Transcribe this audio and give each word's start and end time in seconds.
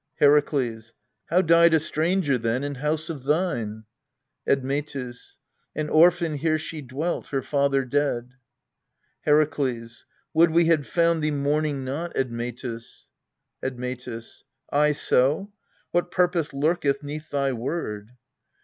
Herakles. 0.19 0.93
How 1.27 1.43
died 1.43 1.75
a 1.75 1.79
stranger 1.79 2.39
then 2.39 2.63
in 2.63 2.73
house 2.73 3.07
of 3.11 3.23
thine? 3.23 3.83
Admetus. 4.47 5.37
An 5.75 5.89
orphan 5.89 6.37
here 6.37 6.57
she 6.57 6.81
dwelt, 6.81 7.27
her 7.27 7.43
father 7.43 7.85
dead. 7.85 8.31
Herakles. 9.27 10.05
Would 10.33 10.49
we 10.49 10.65
had 10.65 10.87
found 10.87 11.21
thee 11.23 11.29
mourning 11.29 11.85
not, 11.85 12.17
Admetus! 12.17 13.09
Admetus. 13.61 14.43
Ay 14.71 14.91
so? 14.93 15.53
what 15.91 16.09
purpose 16.09 16.51
lurketh 16.51 17.03
'neath 17.03 17.29
thy 17.29 17.53
word 17.53 18.09